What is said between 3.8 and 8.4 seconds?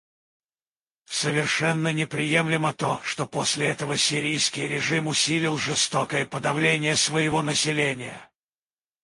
сирийский режим усилил жестокое подавление своего населения.